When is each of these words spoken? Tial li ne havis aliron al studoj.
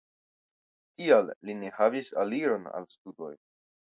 Tial 1.01 1.29
li 1.49 1.57
ne 1.59 1.69
havis 1.77 2.11
aliron 2.23 2.67
al 2.81 2.91
studoj. 2.97 3.33